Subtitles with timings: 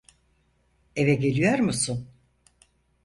[0.95, 2.09] Eve geliyor musun?